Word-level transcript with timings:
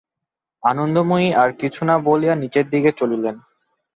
আনন্দময়ী 0.63 1.27
আর 1.33 1.49
কিছু 1.51 1.81
না 1.85 1.95
বলিয়া 1.99 2.35
নীচের 2.35 2.65
দিকে 2.69 2.91
চলিলেন। 2.91 3.35